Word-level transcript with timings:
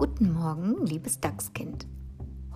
Guten 0.00 0.32
Morgen, 0.32 0.86
liebes 0.86 1.20
Dachskind. 1.20 1.86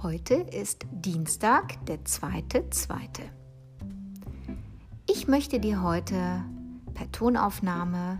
Heute 0.02 0.32
ist 0.32 0.86
Dienstag, 0.90 1.84
der 1.84 2.02
zweite, 2.06 2.70
zweite. 2.70 3.20
Ich 5.06 5.28
möchte 5.28 5.60
dir 5.60 5.82
heute 5.82 6.42
per 6.94 7.12
Tonaufnahme 7.12 8.18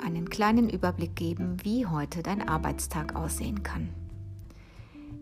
einen 0.00 0.30
kleinen 0.30 0.70
Überblick 0.70 1.16
geben, 1.16 1.56
wie 1.64 1.86
heute 1.86 2.22
dein 2.22 2.48
Arbeitstag 2.48 3.16
aussehen 3.16 3.64
kann. 3.64 3.88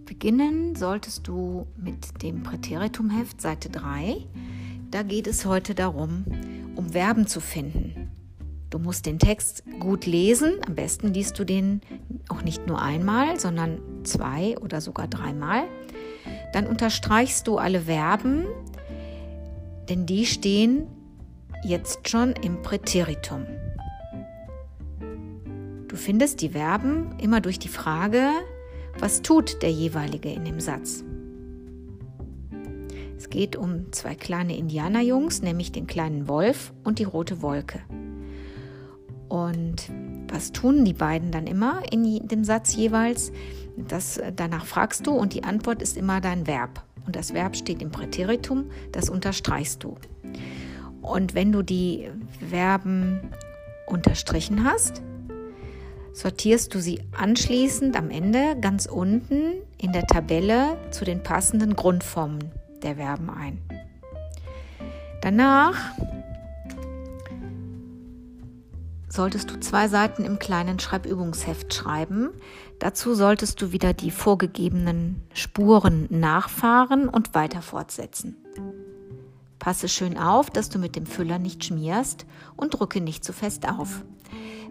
Beginnen 0.04 0.76
solltest 0.76 1.26
du 1.26 1.66
mit 1.78 2.22
dem 2.22 2.42
Präteritumheft 2.42 3.40
Seite 3.40 3.70
3. 3.70 4.18
Da 4.90 5.02
geht 5.02 5.28
es 5.28 5.46
heute 5.46 5.74
darum, 5.74 6.26
um 6.76 6.90
Verben 6.90 7.26
zu 7.26 7.40
finden. 7.40 8.10
Du 8.68 8.78
musst 8.78 9.06
den 9.06 9.18
Text 9.18 9.62
gut 9.80 10.04
lesen. 10.04 10.56
Am 10.66 10.74
besten 10.74 11.14
liest 11.14 11.38
du 11.38 11.44
den 11.44 11.80
auch 12.28 12.42
nicht 12.42 12.66
nur 12.66 12.80
einmal, 12.80 13.38
sondern 13.38 13.80
zwei 14.04 14.56
oder 14.58 14.80
sogar 14.80 15.08
dreimal. 15.08 15.64
Dann 16.52 16.66
unterstreichst 16.66 17.46
du 17.46 17.58
alle 17.58 17.82
Verben, 17.82 18.46
denn 19.88 20.06
die 20.06 20.26
stehen 20.26 20.86
jetzt 21.64 22.08
schon 22.08 22.32
im 22.42 22.62
Präteritum. 22.62 23.46
Du 25.88 25.96
findest 25.96 26.40
die 26.40 26.50
Verben 26.50 27.14
immer 27.20 27.40
durch 27.40 27.58
die 27.58 27.68
Frage, 27.68 28.30
was 28.98 29.22
tut 29.22 29.62
der 29.62 29.70
jeweilige 29.70 30.30
in 30.30 30.44
dem 30.44 30.60
Satz. 30.60 31.04
Es 33.16 33.30
geht 33.30 33.56
um 33.56 33.92
zwei 33.92 34.14
kleine 34.14 34.56
Indianerjungs, 34.56 35.42
nämlich 35.42 35.72
den 35.72 35.86
kleinen 35.86 36.28
Wolf 36.28 36.72
und 36.84 36.98
die 36.98 37.04
rote 37.04 37.42
Wolke. 37.42 37.80
Und 39.28 39.90
was 40.28 40.52
tun 40.52 40.84
die 40.84 40.92
beiden 40.92 41.30
dann 41.30 41.46
immer 41.46 41.82
in 41.90 42.26
dem 42.28 42.44
Satz 42.44 42.74
jeweils? 42.74 43.32
Das, 43.76 44.20
danach 44.36 44.66
fragst 44.66 45.06
du 45.06 45.12
und 45.12 45.34
die 45.34 45.44
Antwort 45.44 45.82
ist 45.82 45.96
immer 45.96 46.20
dein 46.20 46.46
Verb. 46.46 46.84
Und 47.06 47.16
das 47.16 47.34
Verb 47.34 47.56
steht 47.56 47.82
im 47.82 47.90
Präteritum, 47.90 48.70
das 48.92 49.10
unterstreichst 49.10 49.82
du. 49.84 49.96
Und 51.02 51.34
wenn 51.34 51.52
du 51.52 51.62
die 51.62 52.08
Verben 52.48 53.20
unterstrichen 53.86 54.64
hast, 54.64 55.02
sortierst 56.14 56.74
du 56.74 56.80
sie 56.80 57.02
anschließend 57.12 57.96
am 57.96 58.10
Ende 58.10 58.56
ganz 58.60 58.86
unten 58.86 59.54
in 59.78 59.92
der 59.92 60.06
Tabelle 60.06 60.78
zu 60.90 61.04
den 61.04 61.22
passenden 61.22 61.76
Grundformen 61.76 62.52
der 62.82 62.96
Verben 62.96 63.28
ein. 63.30 63.58
Danach 65.20 65.92
solltest 69.14 69.50
du 69.50 69.60
zwei 69.60 69.88
Seiten 69.88 70.24
im 70.24 70.38
kleinen 70.38 70.78
Schreibübungsheft 70.78 71.72
schreiben. 71.72 72.30
Dazu 72.80 73.14
solltest 73.14 73.62
du 73.62 73.72
wieder 73.72 73.92
die 73.92 74.10
vorgegebenen 74.10 75.22
Spuren 75.32 76.06
nachfahren 76.10 77.08
und 77.08 77.34
weiter 77.34 77.62
fortsetzen. 77.62 78.36
Passe 79.60 79.88
schön 79.88 80.18
auf, 80.18 80.50
dass 80.50 80.68
du 80.68 80.78
mit 80.78 80.96
dem 80.96 81.06
Füller 81.06 81.38
nicht 81.38 81.64
schmierst 81.64 82.26
und 82.56 82.78
drücke 82.78 83.00
nicht 83.00 83.24
zu 83.24 83.32
fest 83.32 83.68
auf. 83.68 84.04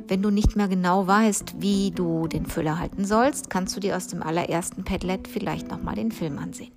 Wenn 0.07 0.21
du 0.21 0.29
nicht 0.29 0.57
mehr 0.57 0.67
genau 0.67 1.07
weißt, 1.07 1.55
wie 1.61 1.91
du 1.91 2.27
den 2.27 2.45
Füller 2.45 2.77
halten 2.77 3.05
sollst, 3.05 3.49
kannst 3.49 3.75
du 3.75 3.79
dir 3.79 3.95
aus 3.95 4.07
dem 4.07 4.21
allerersten 4.21 4.83
Padlet 4.83 5.27
vielleicht 5.27 5.71
nochmal 5.71 5.95
den 5.95 6.11
Film 6.11 6.37
ansehen. 6.37 6.73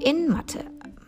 In 0.00 0.28
Mathe 0.30 0.64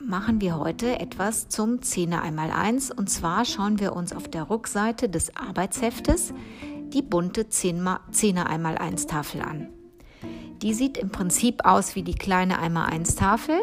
machen 0.07 0.41
wir 0.41 0.59
heute 0.59 1.01
etwas 1.01 1.49
zum 1.49 1.81
10er 1.81 2.21
einmal 2.21 2.53
1 2.53 2.93
und 2.93 3.11
zwar 3.11 3.45
schauen 3.45 3.81
wir 3.81 3.95
uns 3.95 4.13
auf 4.13 4.29
der 4.29 4.48
Rückseite 4.48 5.09
des 5.09 5.37
Arbeitsheftes 5.37 6.33
die 6.93 7.03
bunte 7.03 7.43
10er 7.43 8.45
einmal 8.45 8.79
1 8.79 9.07
Tafel 9.07 9.43
an. 9.43 9.69
Die 10.63 10.75
sieht 10.75 10.97
im 10.97 11.11
Prinzip 11.11 11.64
aus 11.64 11.97
wie 11.97 12.05
die 12.05 12.14
kleine 12.14 12.61
einmal 12.61 12.89
1 12.89 13.17
Tafel, 13.17 13.58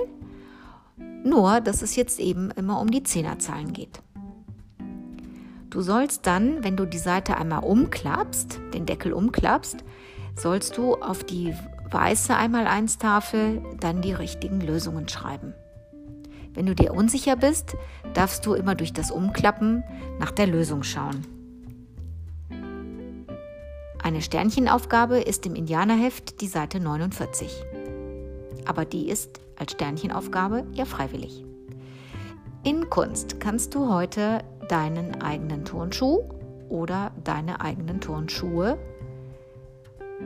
nur 1.24 1.62
dass 1.62 1.82
es 1.82 1.96
jetzt 1.96 2.20
eben 2.20 2.52
immer 2.52 2.82
um 2.82 2.92
die 2.92 3.04
Zehnerzahlen 3.04 3.72
geht. 3.72 4.02
Du 5.70 5.82
sollst 5.82 6.28
dann, 6.28 6.64
wenn 6.64 6.76
du 6.76 6.86
die 6.86 6.98
Seite 6.98 7.38
einmal 7.38 7.64
umklappst, 7.64 8.60
den 8.74 8.86
Deckel 8.86 9.14
umklappst, 9.14 9.78
sollst 10.36 10.78
du 10.78 10.96
auf 10.96 11.24
die 11.24 11.54
weiße 11.90 12.36
einmal 12.36 12.68
1 12.68 12.98
Tafel 12.98 13.64
dann 13.80 14.02
die 14.02 14.14
richtigen 14.14 14.60
Lösungen 14.60 15.08
schreiben. 15.08 15.54
Wenn 16.54 16.66
du 16.66 16.76
dir 16.76 16.94
unsicher 16.94 17.36
bist, 17.36 17.76
darfst 18.14 18.46
du 18.46 18.54
immer 18.54 18.76
durch 18.76 18.94
das 18.94 19.12
Umklappen 19.12 19.84
nach 20.20 20.32
der 20.32 20.48
Lösung 20.48 20.84
schauen. 20.84 21.26
Eine 24.04 24.22
Sternchenaufgabe 24.22 25.20
ist 25.20 25.46
im 25.46 25.56
Indianerheft 25.56 26.42
die 26.42 26.48
Seite 26.48 26.80
49. 26.80 27.64
Aber 28.66 28.86
die 28.86 29.10
ist 29.10 29.40
als 29.58 29.72
Sternchenaufgabe 29.72 30.66
ja 30.74 30.86
freiwillig. 30.86 31.46
In 32.64 32.90
Kunst 32.90 33.40
kannst 33.40 33.76
du 33.76 33.92
heute 33.92 34.40
deinen 34.70 35.22
eigenen 35.22 35.66
Turnschuh 35.66 36.20
oder 36.70 37.12
deine 37.24 37.62
eigenen 37.62 38.02
Turnschuhe 38.02 38.78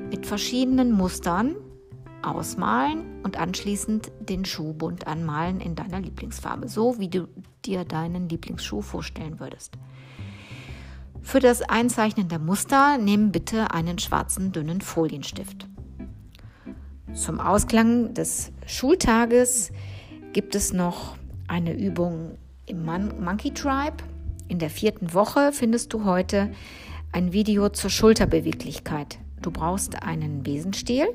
mit 0.10 0.26
verschiedenen 0.26 0.92
Mustern 0.92 1.56
ausmalen 2.30 3.22
und 3.24 3.38
anschließend 3.38 4.12
den 4.20 4.46
Schuh 4.46 4.74
bunt 4.74 5.08
anmalen 5.08 5.60
in 5.60 5.76
deiner 5.76 6.00
Lieblingsfarbe, 6.00 6.68
so 6.68 7.00
wie 7.00 7.10
du 7.10 7.28
dir 7.66 7.86
deinen 7.86 8.30
Lieblingsschuh 8.30 8.82
vorstellen 8.82 9.40
würdest. 9.40 9.74
Für 11.22 11.40
das 11.40 11.62
Einzeichnen 11.62 12.30
der 12.30 12.40
Muster 12.40 12.98
nimm 12.98 13.32
bitte 13.32 13.72
einen 13.72 14.00
schwarzen 14.00 14.52
dünnen 14.52 14.82
Folienstift. 14.82 15.68
Zum 17.14 17.40
Ausklang 17.40 18.14
des 18.14 18.52
Schultages 18.66 19.72
gibt 20.34 20.56
es 20.56 20.72
noch 20.72 21.18
eine 21.48 21.74
Übung 21.74 22.38
im 22.66 22.86
Mon 22.86 23.24
Monkey 23.24 23.54
Tribe. 23.54 23.98
In 24.48 24.60
der 24.60 24.70
vierten 24.70 25.14
Woche 25.14 25.52
findest 25.52 25.94
du 25.94 26.06
heute 26.06 26.52
ein 27.12 27.34
Video 27.34 27.70
zur 27.70 27.90
Schulterbeweglichkeit. 27.90 29.20
Du 29.42 29.52
brauchst 29.52 30.04
einen 30.04 30.44
Besenstiel 30.44 31.08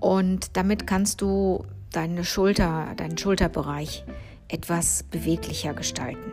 und 0.00 0.56
damit 0.56 0.86
kannst 0.86 1.20
du 1.20 1.64
deine 1.92 2.24
Schulter, 2.24 2.94
deinen 2.96 3.18
Schulterbereich 3.18 4.04
etwas 4.48 5.02
beweglicher 5.02 5.74
gestalten. 5.74 6.32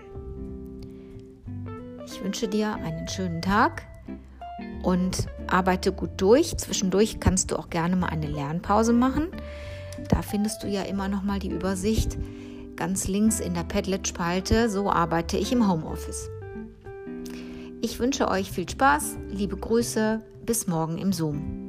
Ich 2.06 2.24
wünsche 2.24 2.48
dir 2.48 2.76
einen 2.76 3.08
schönen 3.08 3.42
Tag 3.42 3.84
und 4.84 5.28
arbeite 5.48 5.92
gut 5.92 6.12
durch. 6.18 6.56
Zwischendurch 6.58 7.20
kannst 7.20 7.52
du 7.52 7.58
auch 7.58 7.70
gerne 7.70 7.96
mal 7.96 8.08
eine 8.08 8.28
Lernpause 8.28 8.94
machen. 8.94 9.28
Da 10.10 10.22
findest 10.22 10.64
du 10.64 10.68
ja 10.68 10.84
immer 10.84 11.08
noch 11.08 11.24
mal 11.24 11.40
die 11.40 11.50
Übersicht 11.50 12.18
ganz 12.76 13.08
links 13.08 13.40
in 13.40 13.54
der 13.54 13.64
Padlet-Spalte. 13.64 14.70
So 14.70 14.92
arbeite 14.92 15.38
ich 15.38 15.52
im 15.52 15.68
Homeoffice. 15.70 16.30
Ich 17.82 18.00
wünsche 18.00 18.28
euch 18.28 18.52
viel 18.52 18.68
Spaß, 18.70 19.18
liebe 19.32 19.58
Grüße, 19.58 20.22
bis 20.46 20.68
morgen 20.68 20.98
im 20.98 21.12
Zoom. 21.14 21.65